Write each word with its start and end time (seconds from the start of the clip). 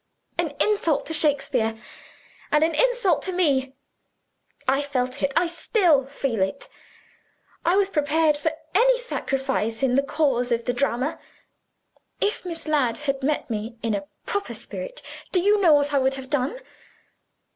An 0.39 0.55
insult 0.59 1.05
to 1.05 1.13
Shakespeare, 1.13 1.77
and 2.51 2.63
an 2.63 2.73
insult 2.73 3.21
to 3.21 3.31
Me. 3.31 3.75
I 4.67 4.81
felt 4.81 5.21
it 5.21 5.31
I 5.37 5.47
feel 5.47 5.99
it 5.99 6.07
still. 6.09 6.71
I 7.63 7.75
was 7.75 7.91
prepared 7.91 8.35
for 8.35 8.51
any 8.73 8.97
sacrifice 8.97 9.83
in 9.83 9.93
the 9.93 10.01
cause 10.01 10.51
of 10.51 10.65
the 10.65 10.73
drama. 10.73 11.19
If 12.19 12.43
Miss 12.45 12.67
Ladd 12.67 12.97
had 12.97 13.21
met 13.21 13.47
me 13.51 13.77
in 13.83 13.93
a 13.93 14.07
proper 14.25 14.55
spirit, 14.55 15.03
do 15.31 15.39
you 15.39 15.61
know 15.61 15.73
what 15.75 15.93
I 15.93 15.99
would 15.99 16.15
have 16.15 16.31
done? 16.31 16.57